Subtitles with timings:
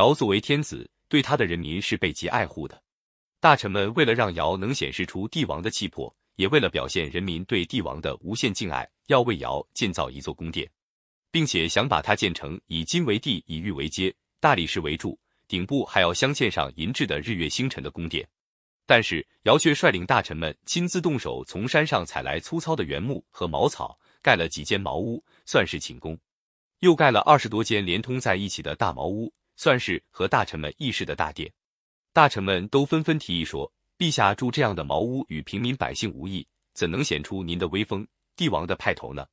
[0.00, 2.82] 尧作为天子，对他的人民是备极爱护的。
[3.38, 10.66] 大臣们为了让尧能显示出帝王的气魄，也为了表现人民对帝王的无限敬爱，要为尧建造一座宫殿，
[11.30, 18.26] 并且想把它建成以金为地，以玉为阶，大理石为柱，顶部还要镶嵌上银质的日月星辰的宫殿。
[18.86, 26.16] 但是尧却率领大臣们亲自动手，从山上采来粗糙的原木和茅草，盖了几间茅屋，算是寝宫；
[26.78, 29.30] 又盖了二十多间连通在一起的大茅屋，
[29.60, 31.52] 算是和大臣们议事的大殿。
[32.14, 39.26] 大臣们都纷纷提议说：“陛下住这样的茅屋，与平民百姓无异，怎能显出您的威风、帝王的派头呢？”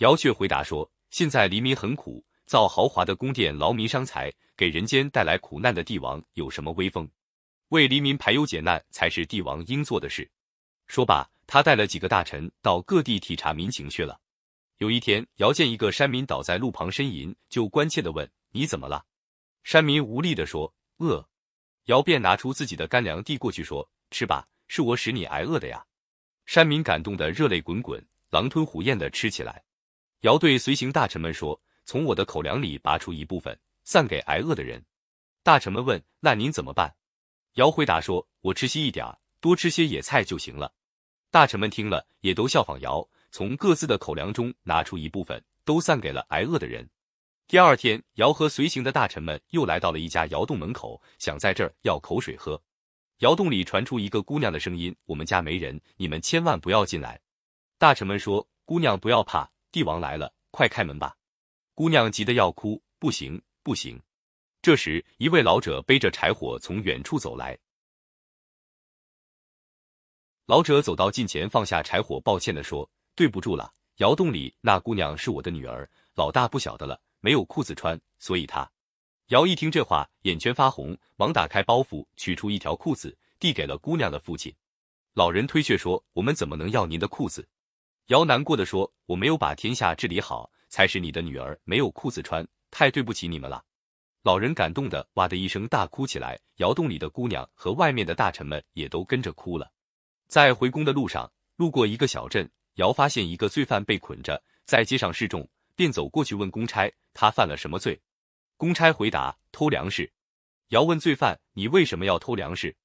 [0.00, 7.06] 尧却回答说：“现在黎民很苦，造豪华的宫殿劳民伤财，给人间带来苦难的帝王有什么威风？”
[7.68, 10.26] 为黎民排忧解难才是帝王应做的事。
[10.86, 14.18] 说罢，他带了几个大臣到各地体察民情去了。
[14.78, 19.04] 有一天，尧见一个山民倒在路旁呻吟，就关切地问：“你怎么了？”
[19.68, 21.28] 山民无力地说：“饿。”
[21.92, 25.84] 尧便拿出自己的干粮递过去，说：“吃吧，是我使你挨饿的呀。”
[26.46, 29.62] 山民感动得热泪滚滚，狼吞虎咽地吃起来。
[30.20, 34.82] 尧对随行大臣们说：“从我的口粮里拔出一部分，散给挨饿的人。”
[35.44, 36.96] 大臣们问：“那您怎么办？”
[37.56, 39.04] 尧回答说：“我吃稀一点
[39.38, 40.72] 多吃些野菜就行了。”
[41.30, 46.88] 大臣们听了，也都效仿尧，从各自的口粮中拿出一部分，都散给了挨饿的人。
[47.48, 52.62] 第二天，尧和随行的大臣们又来到了一家窑洞门口，想在这儿要口水喝。
[53.20, 57.18] 窑洞里传出一个姑娘的声音：“我们家没人，你们千万不要进来。”
[57.78, 61.16] 大臣们说：“姑娘不要怕，帝王来了，快开门吧。”
[61.72, 63.98] 姑娘急得要哭：“不行，不行。”
[64.60, 67.58] 这时，一位老者背着柴火从远处走来。
[70.44, 78.70] 老者走到近前，放下柴火，抱歉地说：“对不住了，窑洞里那姑娘是我的女儿，老大不晓得了，没有裤子穿，所以她……”
[79.28, 84.54] 尧一听这话，眼圈发红，忙打开包袱，取出一条裤子，递给了姑娘的父亲。
[85.14, 87.46] 老人推却说：“我们怎么能要您的裤子？”
[88.06, 93.62] 尧难过的说：“我没有把天下治理好，才使你的女儿没有裤子穿，太对不起你们了。”
[94.24, 99.70] 老人感动的哇的一声大哭起来，窑洞里的姑娘和外面的大臣们也都跟着哭了。
[100.26, 105.46] 在回宫的路上，路过一个小镇，尧发现一个罪犯被捆着在街上示众，
[105.76, 106.90] 便走过去问公差
[107.20, 108.00] 他犯了什么罪。
[108.56, 110.08] 公差回答偷粮食。
[110.68, 112.76] 尧问罪犯你为什么要偷粮食？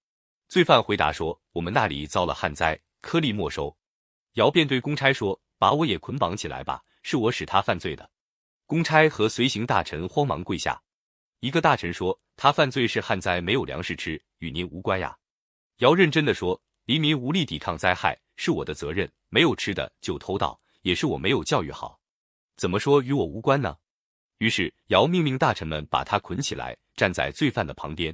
[0.47, 3.77] 罪犯回答说我们那里遭了旱灾，颗粒没收。
[4.33, 8.09] 尧便对公差说把我也捆绑起来吧，是我使他犯罪的。
[8.65, 10.81] 公差和随行大臣慌忙跪下。
[11.39, 15.15] 一个大臣说：“他犯罪是旱灾，没有粮食吃，与您无关呀。”
[15.77, 19.07] 尧认真的说：“黎民无力抵抗灾害，是我的责任。
[19.29, 21.99] 没有吃的就偷盗，也是我没有教育好，
[22.55, 23.77] 怎么说与我无关呢？”
[24.43, 28.13] 于是尧命令大臣们把他捆起来，站在罪犯的旁边。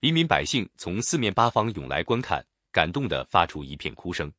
[0.00, 2.42] 黎民百姓从四面八方涌来观看，
[2.72, 4.32] 感动的发出一片哭声。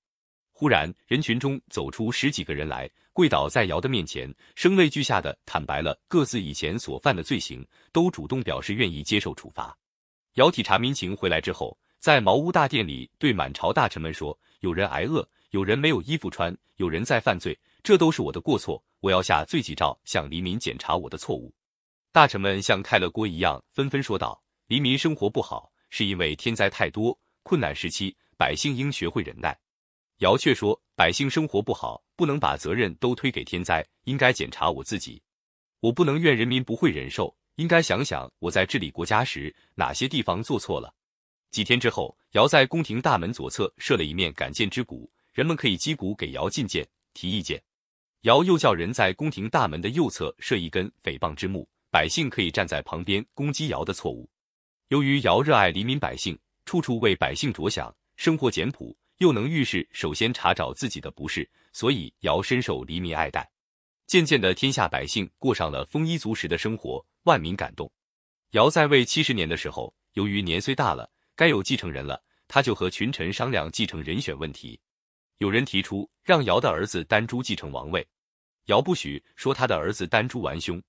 [0.51, 9.77] 忽然，人群中走出十几个人来，跪倒在尧的面前，声泪俱下的坦白了各自以前所犯的罪行，都主动表示愿意接受处罚。
[10.33, 21.53] 尧体察民情回来之后，在茅屋大殿里对满朝大臣们说：“有人挨饿，有人没有衣服穿，有人在犯罪，这都是我的过错，我要下罪己诏，向黎民检查我的错误。”
[22.13, 29.59] 大臣们像开了锅一样，纷纷说道：“黎民生活不好，是因为天灾太多，困难时期，百姓应学会忍耐。”
[30.19, 35.21] 尧却说：“百姓生活不好，不能把责任都推给天灾，应该检查我自己。
[35.81, 40.93] 我不能怨人民不会忍受，应该想想我在治理国家时哪些地方做错了。”
[41.51, 47.61] 几天之后，尧在宫廷大门左侧设了一面敢谏之鼓，人们可以击鼓给尧进谏、提意见。
[48.21, 54.29] 尧又叫人在宫廷大门的右侧设一根诽谤之木，百姓可以站在旁边攻击尧的错误。
[54.89, 58.95] 由于尧热爱黎民百姓，处处为百姓着想，生活简朴。
[59.19, 63.49] 又能遇事首先查找自己的不是，所以尧深受黎民爱戴。
[64.07, 67.91] 渐渐的，天下百姓过上了丰衣足食的生活，万民感动。
[68.51, 71.09] 尧在位七十年的时候，由于年岁大了，
[71.39, 74.77] 该有继承人了，他就和群臣商量继承人选问题。
[75.37, 78.05] 有人提出让尧的儿子丹朱继承王位，
[78.65, 80.83] 尧不许，说他的儿子丹朱玩凶。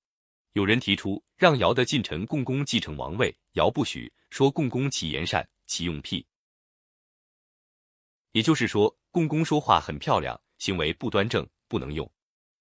[0.55, 6.27] 有人提出让尧的近臣共工继承王位，尧不许，说共工其言善，其用辟。
[8.33, 12.11] 也就是说，共工说话很漂亮，行为不端正，不能用。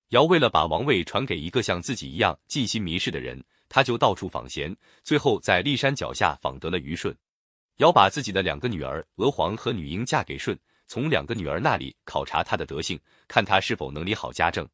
[0.09, 7.11] 尧为了把王位传给一个像自己一样尽心迷事的人，他就到处访贤，最后在骊山脚下访得了虞舜。
[7.79, 14.67] 尧把自己的两个女儿娥皇和女英嫁给舜，从两个女儿那里考察她的德性，看她是否能理好家政。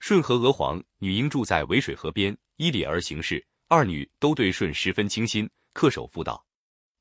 [0.00, 6.44] 舜和娥皇、女英住在渭水河边，依礼而行事，二女都对舜十分倾心，恪守妇道。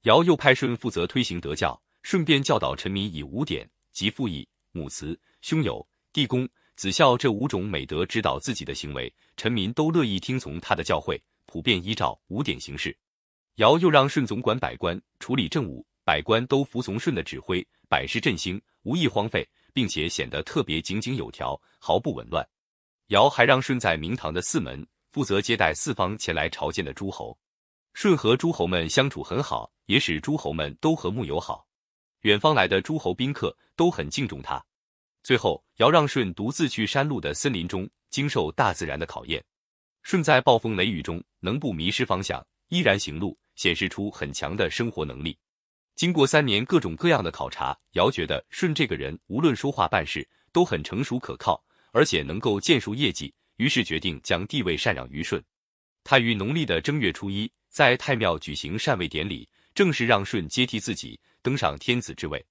[0.03, 12.95] 尧又派舜负责推行德教，顺便教导臣民以五典，即父义、母慈、兄友、弟恭、子孝这五种美德指导自己的行为，臣民都乐意听从他的教诲，普遍依照五典行事。
[13.59, 22.47] 尧又让舜总管百官，处理政务，百官都服从舜的指挥，百事振兴，无一荒废，并且显得特别井井有条，毫不紊乱。
[23.07, 27.37] 尧还让舜在明堂的四门负责接待四方前来朝见的诸侯，
[27.95, 31.67] 舜和诸侯们相处很好，也使诸侯们都和睦友好。
[32.21, 34.63] 远方来的诸侯宾客都很敬重他。
[35.21, 39.43] 最后，尧让舜独自去山路的森林中，经受大自然的考验。
[40.03, 43.37] 舜在暴风雷雨中能不迷失方向，依然行路。
[43.59, 45.37] 显示出很强的生活能力。
[45.93, 51.61] 经过三年各种各样的考察，尧觉得舜这个人无论说话办事都很成熟可靠，
[51.91, 55.43] 而且能够建树业绩，于是决定将地位禅让于舜。
[56.05, 59.45] 他于农历的正月初一，在太庙举行禅位典礼，
[59.75, 62.43] 正式让舜接替自己登上天子之位。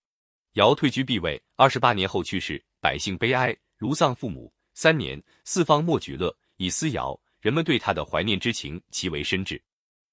[0.53, 4.53] 尧退居避位，二十八年后去世，百姓悲哀，如丧父母。
[4.75, 9.59] 三年，四方莫举乐，以思尧，人们对他的怀念之情极为深挚。